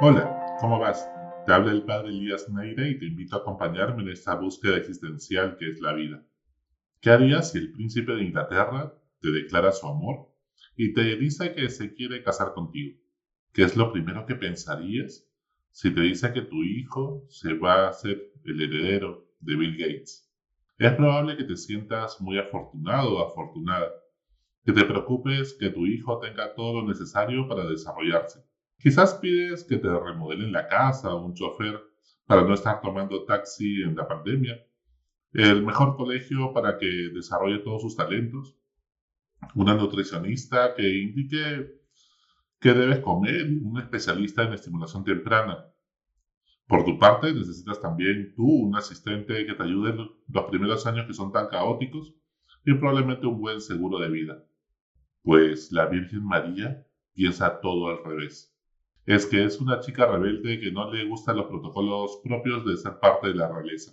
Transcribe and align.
Hola, 0.00 0.56
¿cómo 0.60 0.78
vas? 0.78 1.08
Te 1.46 1.52
habla 1.52 1.72
el 1.72 1.84
padre 1.84 2.08
Elías 2.08 2.48
Neire 2.48 2.90
y 2.90 2.98
te 2.98 3.06
invito 3.06 3.36
a 3.36 3.38
acompañarme 3.38 4.02
en 4.02 4.08
esta 4.08 4.34
búsqueda 4.34 4.76
existencial 4.76 5.56
que 5.56 5.70
es 5.70 5.80
la 5.80 5.92
vida. 5.92 6.24
¿Qué 7.00 7.10
harías 7.10 7.52
si 7.52 7.58
el 7.58 7.72
príncipe 7.72 8.12
de 8.12 8.24
Inglaterra 8.24 8.94
te 9.20 9.30
declara 9.30 9.72
su 9.72 9.86
amor 9.86 10.28
y 10.76 10.92
te 10.92 11.16
dice 11.16 11.54
que 11.54 11.68
se 11.68 11.94
quiere 11.94 12.22
casar 12.22 12.52
contigo? 12.52 12.98
¿Qué 13.52 13.62
es 13.62 13.76
lo 13.76 13.92
primero 13.92 14.24
que 14.26 14.34
pensarías 14.34 15.28
si 15.70 15.94
te 15.94 16.00
dice 16.00 16.32
que 16.32 16.42
tu 16.42 16.62
hijo 16.62 17.24
se 17.28 17.54
va 17.54 17.86
a 17.86 17.88
hacer 17.90 18.32
el 18.44 18.60
heredero 18.60 19.28
de 19.40 19.56
Bill 19.56 19.76
Gates? 19.76 20.28
Es 20.78 20.92
probable 20.94 21.36
que 21.36 21.44
te 21.44 21.56
sientas 21.56 22.20
muy 22.20 22.38
afortunado 22.38 23.18
o 23.18 23.28
afortunada, 23.28 23.90
que 24.64 24.72
te 24.72 24.84
preocupes 24.84 25.56
que 25.60 25.70
tu 25.70 25.86
hijo 25.86 26.18
tenga 26.18 26.54
todo 26.54 26.80
lo 26.80 26.88
necesario 26.88 27.46
para 27.46 27.66
desarrollarse. 27.66 28.44
Quizás 28.82 29.14
pides 29.14 29.62
que 29.62 29.76
te 29.76 29.88
remodelen 29.88 30.50
la 30.50 30.66
casa 30.66 31.14
un 31.14 31.34
chofer 31.34 31.80
para 32.26 32.42
no 32.42 32.52
estar 32.52 32.80
tomando 32.80 33.24
taxi 33.24 33.80
en 33.80 33.94
la 33.94 34.08
pandemia, 34.08 34.60
el 35.32 35.64
mejor 35.64 35.96
colegio 35.96 36.52
para 36.52 36.78
que 36.78 37.10
desarrolle 37.14 37.60
todos 37.60 37.82
sus 37.82 37.94
talentos, 37.94 38.58
una 39.54 39.76
nutricionista 39.76 40.74
que 40.74 41.00
indique 41.00 41.80
qué 42.58 42.72
debes 42.74 42.98
comer 42.98 43.46
un 43.62 43.78
especialista 43.78 44.42
en 44.42 44.54
estimulación 44.54 45.04
temprana. 45.04 45.64
Por 46.66 46.84
tu 46.84 46.98
parte, 46.98 47.32
necesitas 47.32 47.80
también 47.80 48.34
tú 48.34 48.48
un 48.48 48.74
asistente 48.74 49.46
que 49.46 49.54
te 49.54 49.62
ayude 49.62 49.94
los 50.26 50.44
primeros 50.46 50.88
años 50.88 51.06
que 51.06 51.14
son 51.14 51.30
tan 51.30 51.46
caóticos 51.46 52.14
y 52.64 52.74
probablemente 52.74 53.28
un 53.28 53.38
buen 53.38 53.60
seguro 53.60 54.00
de 54.00 54.10
vida. 54.10 54.44
Pues 55.22 55.70
la 55.70 55.86
Virgen 55.86 56.24
María 56.24 56.84
piensa 57.14 57.60
todo 57.60 57.86
al 57.88 58.02
revés. 58.04 58.51
Es 59.04 59.26
que 59.26 59.44
es 59.44 59.60
una 59.60 59.80
chica 59.80 60.06
rebelde 60.06 60.60
que 60.60 60.70
no 60.70 60.92
le 60.92 61.04
gustan 61.06 61.36
los 61.36 61.46
protocolos 61.46 62.20
propios 62.22 62.64
de 62.64 62.76
ser 62.76 63.00
parte 63.00 63.28
de 63.28 63.34
la 63.34 63.48
realeza. 63.48 63.92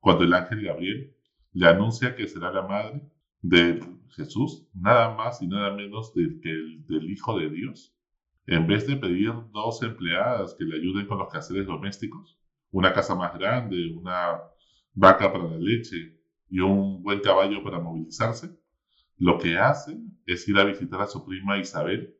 Cuando 0.00 0.24
el 0.24 0.34
ángel 0.34 0.62
Gabriel 0.64 1.14
le 1.52 1.68
anuncia 1.68 2.16
que 2.16 2.26
será 2.26 2.52
la 2.52 2.62
madre 2.62 3.02
de 3.40 3.80
Jesús, 4.16 4.66
nada 4.74 5.14
más 5.14 5.40
y 5.42 5.46
nada 5.46 5.72
menos 5.74 6.12
del 6.14 6.40
que 6.40 6.50
el 6.50 6.84
del 6.86 7.08
Hijo 7.08 7.38
de 7.38 7.50
Dios, 7.50 7.94
en 8.46 8.66
vez 8.66 8.86
de 8.86 8.96
pedir 8.96 9.32
dos 9.52 9.80
empleadas 9.82 10.54
que 10.58 10.64
le 10.64 10.76
ayuden 10.76 11.06
con 11.06 11.18
los 11.18 11.28
quehaceres 11.30 11.66
domésticos, 11.66 12.36
una 12.72 12.92
casa 12.92 13.14
más 13.14 13.34
grande, 13.34 13.94
una 13.94 14.40
vaca 14.92 15.32
para 15.32 15.44
la 15.44 15.58
leche 15.58 16.18
y 16.50 16.58
un 16.58 17.02
buen 17.02 17.20
caballo 17.20 17.62
para 17.62 17.78
movilizarse, 17.78 18.58
lo 19.18 19.38
que 19.38 19.56
hace 19.56 20.00
es 20.26 20.48
ir 20.48 20.58
a 20.58 20.64
visitar 20.64 21.00
a 21.00 21.06
su 21.06 21.24
prima 21.24 21.58
Isabel 21.58 22.17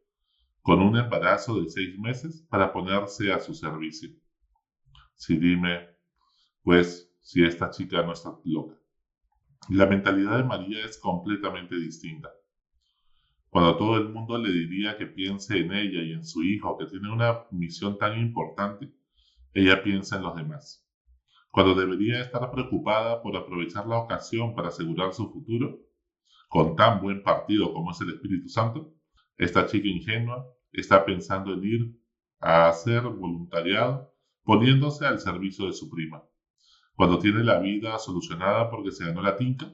con 0.62 0.81
un 0.81 0.97
embarazo 0.97 1.61
de 1.61 1.69
seis 1.69 1.98
meses 1.98 2.47
para 2.51 2.73
ponerse 2.73 3.33
a 3.33 3.41
su 3.41 3.55
servicio. 3.55 4.11
Si 5.14 5.37
dime, 5.37 5.89
pues, 6.62 7.12
si 7.20 7.45
esta 7.45 7.70
chica 7.70 8.03
no 8.03 8.12
está 8.12 8.39
loca. 8.45 8.77
La 9.70 9.86
mentalidad 9.86 10.39
de 10.39 10.45
María 10.45 10.84
es 10.84 10.98
completamente 10.98 11.77
distinta. 11.77 12.31
Cuando 13.51 13.77
todo 13.77 13.97
el 13.97 14.11
mundo 14.11 14.39
le 14.39 14.53
diría 14.53 14.97
que 14.97 15.06
piense 15.06 15.59
en 15.59 15.73
ella 15.73 16.03
y 16.03 16.12
en 16.12 16.25
su 16.25 16.42
hijo, 16.42 16.77
que 16.79 16.86
tiene 16.86 17.11
una 17.11 17.45
misión 17.51 17.98
tan 17.98 18.19
importante, 18.19 18.92
ella 19.55 19.83
piensa 19.83 20.17
en 20.17 20.23
los 20.23 20.36
demás. 20.36 20.86
Cuando 21.51 21.75
debería 21.75 22.20
estar 22.20 22.51
preocupada 22.51 23.23
por 23.23 23.36
aprovechar 23.36 23.86
la 23.86 23.98
ocasión 23.98 24.55
para 24.55 24.69
asegurar 24.69 25.12
su 25.12 25.31
futuro, 25.31 25.81
con 26.48 26.77
tan 26.77 27.01
buen 27.01 27.23
partido 27.23 27.73
como 27.73 27.91
es 27.91 28.01
el 28.01 28.11
Espíritu 28.11 28.48
Santo, 28.48 28.95
esta 29.39 29.67
chica 29.67 29.89
ingenua 29.89 30.47
está 30.72 31.05
pensando 31.05 31.55
en 31.55 31.64
ir 31.64 32.00
a 32.41 32.69
hacer 32.69 33.03
voluntariado 33.03 34.12
poniéndose 34.42 35.06
al 35.06 35.20
servicio 35.20 35.67
de 35.67 35.72
su 35.72 35.89
prima. 35.89 36.22
Cuando 36.95 37.19
tiene 37.19 37.45
la 37.45 37.61
vida 37.61 37.98
solucionada 37.98 38.68
porque 38.70 38.90
se 38.90 39.07
ganó 39.07 39.23
la 39.23 39.36
tinca, 39.36 39.73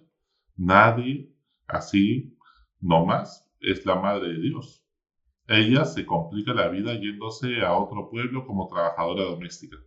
nadie 0.56 1.32
así, 1.66 2.36
no 2.80 3.06
más, 3.06 3.50
es 3.60 3.86
la 3.86 3.96
madre 3.96 4.34
de 4.34 4.40
Dios. 4.40 4.84
Ella 5.46 5.84
se 5.86 6.04
complica 6.04 6.52
la 6.52 6.68
vida 6.68 6.94
yéndose 6.94 7.62
a 7.62 7.76
otro 7.76 8.10
pueblo 8.10 8.46
como 8.46 8.68
trabajadora 8.68 9.24
doméstica. 9.24 9.78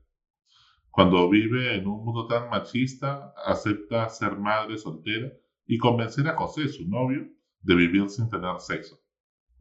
Cuando 0.89 1.29
vive 1.29 1.75
en 1.75 1.87
un 1.87 2.03
mundo 2.03 2.25
tan 2.25 2.49
machista, 2.49 3.33
acepta 3.45 4.09
ser 4.09 4.37
madre 4.37 4.79
soltera 4.79 5.31
y 5.67 5.77
convencer 5.77 6.27
a 6.27 6.35
José, 6.35 6.67
su 6.69 6.87
novio, 6.87 7.27
de 7.61 7.75
vivir 7.75 8.09
sin 8.09 8.29
tener 8.29 8.59
sexo. 8.59 8.99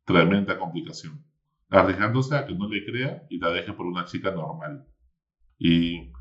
Tremenda 0.07 0.57
complicación. 0.57 1.25
Arriesgándose 1.69 2.37
a 2.37 2.47
que 2.47 2.55
no 2.55 2.69
le 2.69 2.85
crea 2.85 3.27
y 3.29 3.39
la 3.39 3.51
deje 3.51 3.73
por 3.73 3.87
una 3.87 4.05
chica 4.05 4.31
normal. 4.31 4.87
Y 5.59 6.13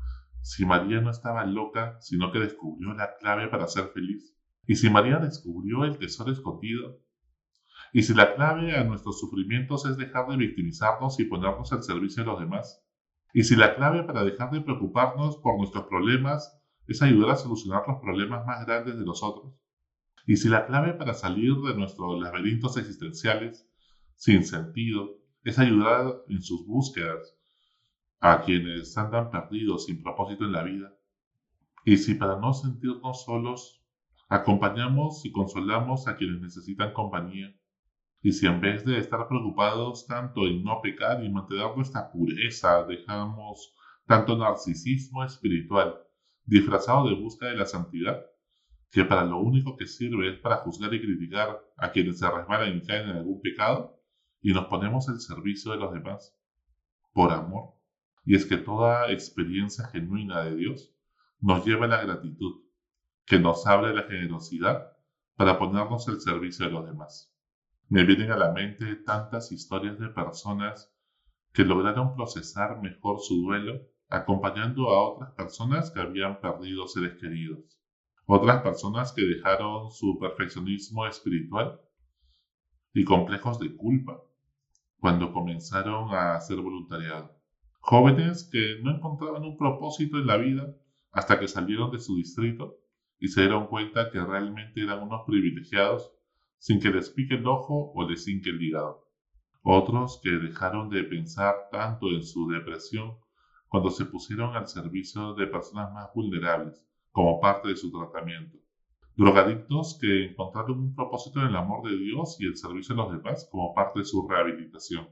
si 0.42 0.66
María 0.66 1.00
no 1.00 1.08
estaba 1.08 1.46
loca, 1.46 1.96
sino 2.00 2.32
que 2.32 2.40
descubrió 2.40 2.94
la 2.94 3.16
clave 3.16 3.46
para 3.46 3.68
ser 3.68 3.90
feliz. 3.94 4.36
Y 4.66 4.74
si 4.74 4.90
María 4.90 5.18
descubrió 5.18 5.84
el 5.84 5.98
tesoro 5.98 6.32
escondido, 6.32 7.00
y 7.92 8.02
si 8.02 8.12
la 8.12 8.34
clave 8.34 8.76
a 8.76 8.82
nuestros 8.82 9.20
sufrimientos 9.20 9.86
es 9.86 9.96
dejar 9.96 10.26
de 10.26 10.36
victimizarnos 10.36 11.20
y 11.20 11.24
ponernos 11.26 11.72
al 11.72 11.84
servicio 11.84 12.24
de 12.24 12.30
los 12.30 12.40
demás, 12.40 12.84
y 13.32 13.44
si 13.44 13.54
la 13.54 13.76
clave 13.76 14.02
para 14.02 14.24
dejar 14.24 14.50
de 14.50 14.62
preocuparnos 14.62 15.36
por 15.36 15.58
nuestros 15.58 15.84
problemas 15.84 16.60
es 16.88 17.02
ayudar 17.02 17.30
a 17.30 17.36
solucionar 17.36 17.84
los 17.86 18.00
problemas 18.00 18.44
más 18.46 18.66
grandes 18.66 18.98
de 18.98 19.04
los 19.04 19.22
otros, 19.22 19.54
y 20.26 20.38
si 20.38 20.48
la 20.48 20.66
clave 20.66 20.94
para 20.94 21.14
salir 21.14 21.54
de 21.54 21.76
nuestros 21.76 22.20
laberintos 22.20 22.76
existenciales 22.78 23.70
sin 24.16 24.44
sentido 24.44 25.18
es 25.44 25.58
ayudar 25.58 26.22
en 26.28 26.42
sus 26.42 26.66
búsquedas 26.66 27.38
a 28.20 28.42
quienes 28.42 28.96
andan 28.98 29.30
perdidos 29.30 29.86
sin 29.86 30.02
propósito 30.02 30.44
en 30.44 30.52
la 30.52 30.64
vida, 30.64 30.92
y 31.84 31.98
si 31.98 32.14
para 32.14 32.40
no 32.40 32.52
sentirnos 32.52 33.24
solos 33.24 33.84
acompañamos 34.28 35.24
y 35.24 35.30
consolamos 35.30 36.08
a 36.08 36.16
quienes 36.16 36.40
necesitan 36.40 36.92
compañía, 36.92 37.54
y 38.22 38.32
si 38.32 38.46
en 38.46 38.60
vez 38.60 38.84
de 38.84 38.98
estar 38.98 39.28
preocupados 39.28 40.06
tanto 40.06 40.46
en 40.46 40.64
no 40.64 40.80
pecar 40.82 41.22
y 41.22 41.28
mantener 41.28 41.76
nuestra 41.76 42.10
pureza, 42.10 42.84
dejamos 42.84 43.72
tanto 44.06 44.36
narcisismo 44.36 45.22
espiritual 45.22 45.94
disfrazado 46.44 47.08
de 47.08 47.14
busca 47.14 47.46
de 47.46 47.56
la 47.56 47.66
santidad, 47.66 48.24
que 48.90 49.04
para 49.04 49.24
lo 49.24 49.38
único 49.38 49.76
que 49.76 49.86
sirve 49.86 50.30
es 50.30 50.38
para 50.38 50.56
juzgar 50.56 50.92
y 50.94 51.00
criticar 51.00 51.60
a 51.76 51.90
quienes 51.90 52.18
se 52.18 52.30
resbalan 52.30 52.78
y 52.78 52.82
caen 52.82 53.10
en 53.10 53.16
algún 53.18 53.40
pecado, 53.40 53.95
y 54.40 54.52
nos 54.52 54.66
ponemos 54.66 55.08
al 55.08 55.20
servicio 55.20 55.72
de 55.72 55.78
los 55.78 55.92
demás, 55.92 56.36
por 57.12 57.32
amor. 57.32 57.74
Y 58.24 58.34
es 58.34 58.44
que 58.44 58.56
toda 58.56 59.10
experiencia 59.10 59.86
genuina 59.88 60.44
de 60.44 60.56
Dios 60.56 60.94
nos 61.40 61.64
lleva 61.64 61.86
a 61.86 61.88
la 61.88 62.02
gratitud, 62.02 62.62
que 63.24 63.38
nos 63.38 63.66
abre 63.66 63.94
la 63.94 64.02
generosidad 64.02 64.92
para 65.36 65.58
ponernos 65.58 66.08
al 66.08 66.20
servicio 66.20 66.66
de 66.66 66.72
los 66.72 66.86
demás. 66.86 67.32
Me 67.88 68.04
vienen 68.04 68.32
a 68.32 68.36
la 68.36 68.52
mente 68.52 68.96
tantas 68.96 69.52
historias 69.52 69.98
de 69.98 70.08
personas 70.08 70.92
que 71.52 71.64
lograron 71.64 72.14
procesar 72.14 72.82
mejor 72.82 73.20
su 73.20 73.42
duelo 73.42 73.80
acompañando 74.08 74.90
a 74.90 75.02
otras 75.02 75.32
personas 75.32 75.90
que 75.90 76.00
habían 76.00 76.40
perdido 76.40 76.86
seres 76.86 77.18
queridos. 77.18 77.78
Otras 78.26 78.62
personas 78.62 79.12
que 79.12 79.22
dejaron 79.22 79.90
su 79.90 80.18
perfeccionismo 80.18 81.06
espiritual 81.06 81.80
y 82.92 83.04
complejos 83.04 83.58
de 83.60 83.76
culpa 83.76 84.20
cuando 84.98 85.32
comenzaron 85.32 86.14
a 86.14 86.34
hacer 86.34 86.60
voluntariado. 86.60 87.36
Jóvenes 87.80 88.48
que 88.50 88.80
no 88.82 88.96
encontraban 88.96 89.44
un 89.44 89.56
propósito 89.56 90.18
en 90.18 90.26
la 90.26 90.36
vida 90.36 90.74
hasta 91.12 91.38
que 91.38 91.48
salieron 91.48 91.90
de 91.90 92.00
su 92.00 92.16
distrito 92.16 92.78
y 93.18 93.28
se 93.28 93.42
dieron 93.42 93.68
cuenta 93.68 94.10
que 94.10 94.20
realmente 94.20 94.82
eran 94.82 95.02
unos 95.02 95.22
privilegiados 95.26 96.12
sin 96.58 96.80
que 96.80 96.90
les 96.90 97.10
pique 97.10 97.34
el 97.34 97.46
ojo 97.46 97.92
o 97.94 98.08
les 98.08 98.26
hinque 98.26 98.50
el 98.50 98.62
hígado. 98.62 99.06
Otros 99.62 100.20
que 100.22 100.30
dejaron 100.30 100.90
de 100.90 101.04
pensar 101.04 101.54
tanto 101.70 102.08
en 102.10 102.22
su 102.22 102.48
depresión 102.48 103.16
cuando 103.68 103.90
se 103.90 104.04
pusieron 104.04 104.54
al 104.56 104.68
servicio 104.68 105.34
de 105.34 105.46
personas 105.46 105.92
más 105.92 106.08
vulnerables 106.14 106.84
como 107.10 107.40
parte 107.40 107.68
de 107.68 107.76
su 107.76 107.90
tratamiento. 107.90 108.58
Drogadictos 109.16 109.98
que 109.98 110.26
encontraron 110.26 110.78
un 110.78 110.94
propósito 110.94 111.40
en 111.40 111.46
el 111.46 111.56
amor 111.56 111.88
de 111.88 111.96
Dios 111.96 112.36
y 112.38 112.44
el 112.44 112.54
servicio 112.54 112.94
a 112.94 112.98
los 112.98 113.12
demás 113.12 113.48
como 113.50 113.72
parte 113.72 114.00
de 114.00 114.04
su 114.04 114.28
rehabilitación. 114.28 115.08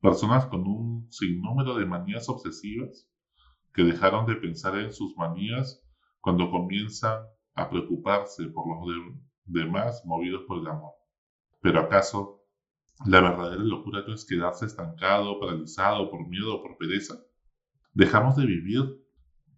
Personas 0.00 0.46
con 0.46 0.66
un 0.66 1.12
sinnúmero 1.12 1.76
de 1.76 1.84
manías 1.84 2.30
obsesivas 2.30 3.06
que 3.74 3.84
dejaron 3.84 4.24
de 4.24 4.36
pensar 4.36 4.78
en 4.78 4.90
sus 4.90 5.14
manías 5.18 5.86
cuando 6.20 6.50
comienzan 6.50 7.24
a 7.54 7.68
preocuparse 7.68 8.46
por 8.46 8.64
los 8.66 9.16
demás 9.44 10.02
movidos 10.06 10.44
por 10.48 10.60
el 10.60 10.68
amor. 10.68 10.92
Pero 11.60 11.80
¿acaso 11.80 12.42
la 13.04 13.20
verdadera 13.20 13.62
locura 13.62 14.02
no 14.06 14.14
es 14.14 14.24
quedarse 14.24 14.64
estancado, 14.64 15.38
paralizado 15.38 16.10
por 16.10 16.26
miedo 16.26 16.56
o 16.56 16.62
por 16.62 16.78
pereza? 16.78 17.16
Dejamos 17.92 18.36
de 18.36 18.46
vivir, 18.46 19.01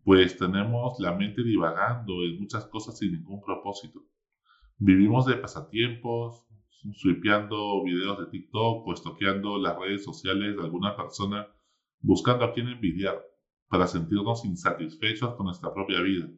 pues 0.04 0.36
tenemos 0.36 1.00
la 1.00 1.12
mente 1.12 1.42
divagando 1.42 2.22
en 2.22 2.38
muchas 2.38 2.66
cosas 2.66 2.98
sin 2.98 3.12
ningún 3.12 3.40
propósito. 3.40 4.00
Vivimos 4.76 5.24
de 5.24 5.36
pasatiempos, 5.36 6.44
swipeando 6.92 7.82
videos 7.82 8.18
de 8.18 8.26
TikTok 8.26 8.86
o 8.86 8.92
estoqueando 8.92 9.58
las 9.58 9.78
redes 9.78 10.04
sociales 10.04 10.56
de 10.56 10.62
alguna 10.62 10.94
persona 10.94 11.48
buscando 12.00 12.44
a 12.44 12.52
quien 12.52 12.68
envidiar, 12.68 13.18
para 13.68 13.86
sentirnos 13.86 14.44
insatisfechos 14.44 15.34
con 15.36 15.46
nuestra 15.46 15.72
propia 15.72 16.02
vida, 16.02 16.28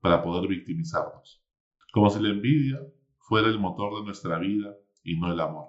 para 0.00 0.22
poder 0.22 0.48
victimizarnos. 0.48 1.44
Como 1.92 2.08
si 2.08 2.22
la 2.22 2.30
envidia 2.30 2.80
fuera 3.18 3.48
el 3.48 3.58
motor 3.58 3.98
de 3.98 4.04
nuestra 4.06 4.38
vida 4.38 4.74
y 5.02 5.18
no 5.18 5.30
el 5.30 5.40
amor. 5.40 5.68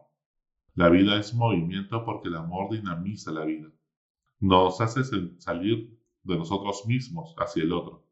La 0.74 0.90
vida 0.90 1.20
es 1.20 1.34
movimiento 1.34 2.06
porque 2.06 2.30
el 2.30 2.36
amor 2.36 2.72
dinamiza 2.72 3.32
la 3.32 3.44
vida. 3.44 3.70
Nos 4.40 4.80
hace 4.80 5.04
salir 5.38 6.00
de 6.26 6.38
nosotros 6.38 6.86
mismos 6.86 7.34
hacia 7.38 7.64
el 7.64 7.74
otro. 7.74 8.06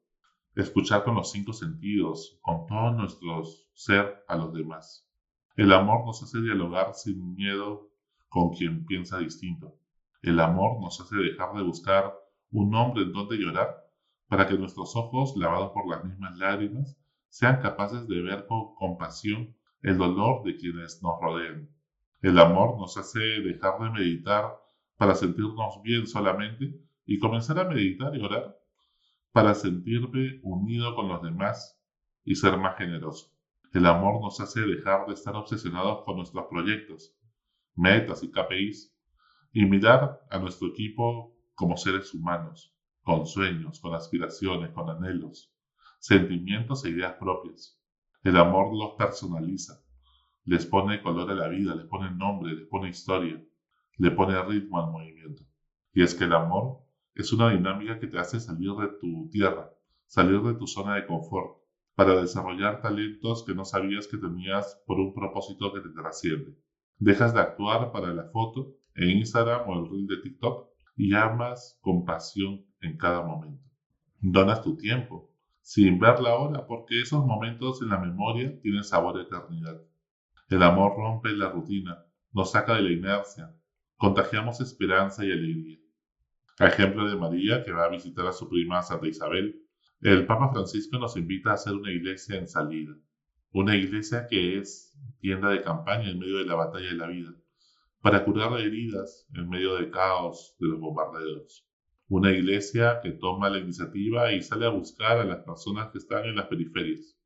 Escuchar 0.56 1.04
con 1.04 1.15
los 1.15 1.31
cinco 1.31 1.51
sentidos, 1.51 2.38
con 2.42 2.68
todo 2.68 2.92
nuestro 2.92 3.44
ser 3.74 4.24
a 4.27 4.36
los 4.36 4.54
demás. 4.54 5.07
El 5.56 5.74
amor 5.74 6.06
nos 6.06 6.21
hace 6.24 6.42
dialogar 6.42 6.94
sin 6.94 7.36
miedo 7.36 7.89
con 8.30 8.51
quien 8.51 8.86
piensa 8.86 9.18
distinto. 9.19 9.75
El 10.21 10.39
amor 10.39 10.80
nos 10.80 11.00
hace 11.01 11.15
dejar 11.15 11.54
de 11.56 11.63
buscar 11.63 12.13
un 12.51 12.74
hombre 12.75 13.04
en 13.04 13.13
donde 13.13 13.38
llorar 13.38 13.83
para 14.27 14.48
que 14.48 14.57
nuestros 14.57 14.95
ojos, 14.95 15.36
lavados 15.36 15.71
por 15.71 15.88
las 15.89 16.04
mismas 16.06 16.38
lágrimas, 16.38 16.98
sean 17.30 17.62
capaces 17.62 18.07
de 18.07 18.21
ver 18.21 18.45
con 18.48 18.75
compasión 18.75 19.56
el 19.81 19.98
dolor 19.98 20.44
de 20.44 20.56
quienes 20.56 21.01
nos 21.01 21.19
rodean. 21.19 21.69
El 22.21 22.39
amor 22.39 22.77
nos 22.77 22.95
hace 22.95 23.19
dejar 23.19 23.80
de 23.80 23.89
meditar 23.89 24.56
para 24.98 25.15
sentirnos 25.15 25.81
bien 25.83 26.07
solamente 26.07 26.80
y 27.05 27.19
comenzar 27.19 27.59
a 27.59 27.67
meditar 27.67 28.15
y 28.15 28.21
orar 28.21 28.57
para 29.31 29.53
sentirme 29.55 30.39
unido 30.44 30.95
con 30.95 31.07
los 31.07 31.21
demás 31.21 31.79
y 32.23 32.35
ser 32.35 32.57
más 32.57 32.77
generoso. 32.77 33.31
El 33.73 33.88
amor 33.88 34.21
nos 34.21 34.39
hace 34.39 34.61
dejar 34.61 35.07
de 35.07 35.13
estar 35.13 35.35
obsesionados 35.35 36.03
con 36.05 36.17
nuestros 36.17 36.45
proyectos, 36.50 37.15
metas 37.75 38.23
y 38.23 38.31
KPIs 38.31 38.95
y 39.51 39.65
mirar 39.65 40.21
a 40.29 40.38
nuestro 40.38 40.67
equipo 40.67 41.35
como 41.55 41.77
seres 41.77 42.13
humanos, 42.13 42.75
con 43.01 43.25
sueños, 43.25 43.79
con 43.79 43.94
aspiraciones, 43.95 44.71
con 44.71 44.89
anhelos, 44.89 45.51
sentimientos 46.00 46.85
e 46.85 46.89
ideas 46.89 47.13
propias. 47.19 47.79
El 48.23 48.38
amor 48.38 48.75
los 48.77 48.94
personaliza, 48.97 49.81
les 50.45 50.65
pone 50.65 51.01
color 51.01 51.31
a 51.31 51.35
la 51.35 51.47
vida, 51.47 51.75
les 51.75 51.85
pone 51.88 52.11
nombre, 52.11 52.53
les 52.53 52.67
pone 52.67 52.89
historia, 52.89 53.44
le 53.97 54.11
pone 54.11 54.41
ritmo 54.44 54.79
al 54.79 54.91
movimiento. 54.91 55.44
Y 55.94 56.03
es 56.03 56.13
que 56.15 56.25
el 56.25 56.33
amor 56.33 56.82
es 57.15 57.31
una 57.31 57.51
dinámica 57.51 58.00
que 58.00 58.07
te 58.07 58.18
hace 58.18 58.39
salir 58.39 58.71
de 58.74 58.88
tu 59.00 59.30
tierra, 59.31 59.71
salir 60.07 60.42
de 60.42 60.56
tu 60.56 60.68
zona 60.68 60.95
de 60.95 61.06
confort, 61.06 61.57
para 61.95 62.19
desarrollar 62.19 62.81
talentos 62.81 63.44
que 63.45 63.54
no 63.54 63.65
sabías 63.65 64.07
que 64.07 64.18
tenías 64.18 64.81
por 64.88 65.00
un 65.00 65.13
propósito 65.13 65.71
que 65.74 65.81
te 65.81 65.89
trasciende. 65.89 66.57
Dejas 66.98 67.33
de 67.33 67.42
actuar 67.42 67.92
para 67.92 68.13
la 68.13 68.25
foto 68.25 68.75
en 68.95 69.18
Instagram 69.18 69.69
o 69.69 69.74
el 69.80 69.92
reel 69.92 70.07
de 70.07 70.18
TikTok 70.18 70.69
y 70.95 71.13
amas 71.13 71.77
con 71.81 72.06
pasión 72.06 72.65
en 72.81 72.98
cada 72.98 73.21
momento. 73.21 73.63
Donas 74.19 74.62
tu 74.62 74.75
tiempo, 74.77 75.31
sin 75.62 76.00
ver 76.00 76.19
la 76.19 76.36
hora, 76.36 76.65
porque 76.65 77.01
esos 77.01 77.25
momentos 77.25 77.81
en 77.81 77.89
la 77.89 78.00
memoria 78.00 78.60
tienen 78.62 78.83
sabor 78.83 79.18
de 79.18 79.24
eternidad. 79.24 79.81
El 80.50 80.63
amor 80.63 80.94
rompe 80.95 81.30
la 81.30 81.50
rutina, 81.50 82.06
nos 82.31 82.51
saca 82.51 82.75
de 82.75 82.81
la 82.81 82.92
inercia, 82.92 83.56
contagiamos 83.98 84.62
esperanza 84.62 85.25
y 85.25 85.31
alegría. 85.31 85.82
A 86.59 86.67
ejemplo 86.67 87.09
de 87.09 87.15
María, 87.15 87.63
que 87.63 87.71
va 87.71 87.85
a 87.85 87.89
visitar 87.89 88.27
a 88.27 88.31
su 88.31 88.47
prima 88.47 88.83
Santa 88.83 89.07
Isabel, 89.07 89.59
el 90.01 90.27
Papa 90.27 90.51
Francisco 90.51 91.00
nos 91.00 91.17
invita 91.17 91.50
a 91.50 91.53
hacer 91.53 91.73
una 91.73 91.91
iglesia 91.91 92.38
en 92.38 92.47
salida, 92.47 92.94
una 93.51 93.75
iglesia 93.75 94.27
que 94.27 94.59
es 94.59 94.95
tienda 95.19 95.50
de 95.50 95.63
campaña 95.63 96.11
en 96.11 96.19
medio 96.19 96.38
de 96.38 96.45
la 96.45 96.53
batalla 96.53 96.89
de 96.89 96.94
la 96.94 97.07
vida, 97.07 97.33
para 98.01 98.23
curar 98.23 98.59
heridas 98.59 99.27
en 99.33 99.50
medio 99.50 99.75
del 99.75 99.89
caos 99.89 100.55
de 100.59 100.67
los 100.67 100.79
bombardeos. 100.79 101.67
Una 102.07 102.31
iglesia 102.31 103.00
que 103.01 103.13
toma 103.13 103.50
la 103.50 103.57
iniciativa 103.57 104.31
y 104.31 104.44
sale 104.44 104.67
a 104.67 104.69
buscar 104.69 105.17
a 105.17 105.25
las 105.25 105.44
personas 105.44 105.91
que 105.91 105.97
están 105.97 106.25
en 106.25 106.35
las 106.35 106.45
periferias, 106.45 107.17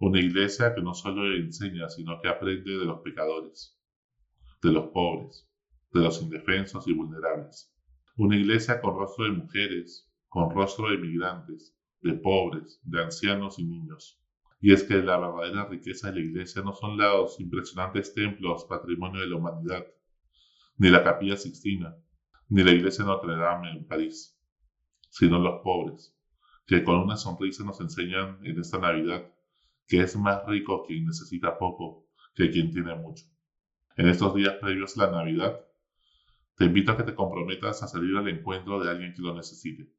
una 0.00 0.18
iglesia 0.18 0.74
que 0.74 0.82
no 0.82 0.94
solo 0.94 1.32
enseña, 1.32 1.88
sino 1.88 2.20
que 2.20 2.28
aprende 2.28 2.76
de 2.76 2.84
los 2.84 3.02
pecadores, 3.02 3.78
de 4.62 4.72
los 4.72 4.88
pobres, 4.88 5.48
de 5.92 6.00
los 6.00 6.20
indefensos 6.22 6.88
y 6.88 6.92
vulnerables. 6.92 7.72
Una 8.18 8.34
iglesia 8.34 8.80
con 8.80 8.96
rostro 8.96 9.26
de 9.26 9.30
mujeres, 9.30 10.10
con 10.28 10.50
rostro 10.50 10.90
de 10.90 10.98
migrantes, 10.98 11.78
de 12.00 12.14
pobres, 12.14 12.80
de 12.82 13.04
ancianos 13.04 13.60
y 13.60 13.64
niños. 13.64 14.20
Y 14.60 14.72
es 14.72 14.82
que 14.82 14.96
la 14.96 15.18
verdadera 15.18 15.68
riqueza 15.68 16.08
de 16.08 16.14
la 16.14 16.26
iglesia 16.26 16.62
no 16.62 16.72
son 16.72 16.96
los 16.96 17.38
impresionantes 17.38 18.12
templos, 18.14 18.66
patrimonio 18.68 19.20
de 19.20 19.28
la 19.28 19.36
humanidad, 19.36 19.86
ni 20.78 20.90
la 20.90 21.04
capilla 21.04 21.36
Sixtina, 21.36 21.94
ni 22.48 22.64
la 22.64 22.72
iglesia 22.72 23.04
Notre 23.04 23.36
Dame 23.36 23.70
en 23.70 23.86
París, 23.86 24.36
sino 25.10 25.38
los 25.38 25.62
pobres, 25.62 26.12
que 26.66 26.82
con 26.82 26.98
una 26.98 27.16
sonrisa 27.16 27.62
nos 27.62 27.80
enseñan 27.80 28.44
en 28.44 28.58
esta 28.58 28.78
Navidad 28.78 29.32
que 29.86 30.00
es 30.00 30.16
más 30.16 30.44
rico 30.44 30.82
quien 30.84 31.06
necesita 31.06 31.56
poco 31.56 32.08
que 32.34 32.50
quien 32.50 32.72
tiene 32.72 32.96
mucho. 32.96 33.26
En 33.96 34.08
estos 34.08 34.34
días 34.34 34.56
previos 34.60 34.98
a 34.98 35.06
la 35.06 35.12
Navidad, 35.12 35.67
te 36.58 36.64
invito 36.64 36.90
a 36.90 36.96
que 36.96 37.04
te 37.04 37.14
comprometas 37.14 37.84
a 37.84 37.86
salir 37.86 38.16
al 38.16 38.26
encuentro 38.28 38.80
de 38.80 38.90
alguien 38.90 39.14
que 39.14 39.22
lo 39.22 39.32
necesite. 39.32 39.92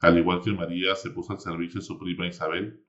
Al 0.00 0.18
igual 0.18 0.42
que 0.42 0.52
María 0.52 0.94
se 0.94 1.10
puso 1.10 1.32
al 1.32 1.40
servicio 1.40 1.80
de 1.80 1.86
su 1.86 1.98
prima 1.98 2.26
Isabel, 2.26 2.84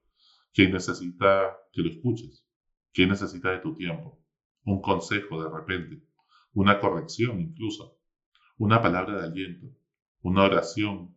quien 0.53 0.73
necesita 0.73 1.57
que 1.71 1.83
lo 1.83 1.89
escuches, 1.89 2.45
quien 2.91 3.07
necesita 3.07 3.51
de 3.51 3.59
tu 3.59 3.73
tiempo, 3.75 4.21
un 4.65 4.81
consejo 4.81 5.41
de 5.41 5.49
repente, 5.49 6.03
una 6.53 6.81
corrección 6.81 7.39
incluso, 7.39 7.97
una 8.57 8.81
palabra 8.81 9.17
de 9.21 9.27
aliento, 9.27 9.67
una 10.21 10.43
oración 10.43 11.15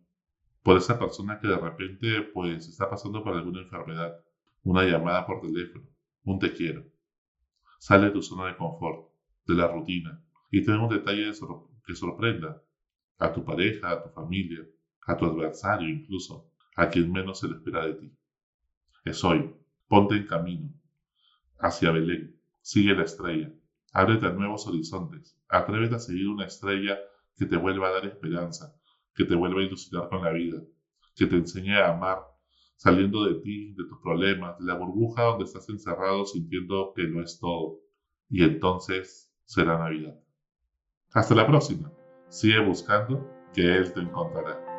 por 0.63 0.77
esa 0.77 0.97
persona 0.97 1.39
que 1.41 1.49
de 1.49 1.57
repente 1.57 2.21
pues 2.33 2.69
está 2.69 2.89
pasando 2.89 3.21
por 3.21 3.35
alguna 3.35 3.63
enfermedad 3.63 4.15
una 4.63 4.83
llamada 4.83 5.25
por 5.25 5.41
teléfono, 5.41 5.85
un 6.23 6.39
te 6.39 6.53
quiero. 6.53 6.85
Sale 7.79 8.05
de 8.05 8.11
tu 8.11 8.21
zona 8.21 8.47
de 8.47 8.55
confort, 8.55 9.09
de 9.45 9.55
la 9.55 9.67
rutina, 9.67 10.23
y 10.51 10.63
ten 10.63 10.75
un 10.75 10.87
detalle 10.87 11.33
que 11.91 11.97
sorprenda 11.97 12.63
a 13.19 13.33
tu 13.33 13.43
pareja, 13.43 13.91
a 13.91 14.01
tu 14.01 14.09
familia, 14.09 14.65
a 15.07 15.17
tu 15.17 15.25
adversario 15.25 15.89
incluso, 15.89 16.49
a 16.77 16.87
quien 16.87 17.11
menos 17.11 17.39
se 17.39 17.49
le 17.49 17.55
espera 17.55 17.85
de 17.85 17.95
ti. 17.95 18.11
Es 19.03 19.21
hoy, 19.25 19.53
ponte 19.89 20.15
en 20.15 20.25
camino, 20.25 20.69
hacia 21.59 21.91
Belén, 21.91 22.39
sigue 22.61 22.95
la 22.95 23.03
estrella, 23.03 23.51
ábrete 23.91 24.27
a 24.27 24.31
nuevos 24.31 24.65
horizontes, 24.67 25.37
atrévete 25.49 25.95
a 25.95 25.99
seguir 25.99 26.29
una 26.29 26.45
estrella 26.45 26.97
que 27.35 27.45
te 27.45 27.57
vuelva 27.57 27.89
a 27.89 27.91
dar 27.91 28.05
esperanza, 28.05 28.73
que 29.13 29.25
te 29.25 29.35
vuelva 29.35 29.59
a 29.59 29.65
ilusionar 29.65 30.07
con 30.07 30.23
la 30.23 30.31
vida, 30.31 30.61
que 31.13 31.25
te 31.25 31.35
enseñe 31.35 31.75
a 31.75 31.91
amar 31.91 32.19
saliendo 32.77 33.25
de 33.25 33.35
ti, 33.41 33.73
de 33.73 33.83
tus 33.83 33.99
problemas, 34.01 34.57
de 34.59 34.65
la 34.65 34.75
burbuja 34.75 35.23
donde 35.23 35.43
estás 35.43 35.67
encerrado 35.67 36.25
sintiendo 36.25 36.93
que 36.95 37.03
no 37.03 37.21
es 37.21 37.37
todo. 37.37 37.79
Y 38.29 38.43
entonces 38.43 39.31
será 39.43 39.77
Navidad. 39.77 40.17
Hasta 41.13 41.35
la 41.35 41.45
próxima. 41.45 41.91
Sigue 42.29 42.59
buscando 42.59 43.29
que 43.53 43.75
Él 43.75 43.91
te 43.91 43.99
encontrará. 43.99 44.70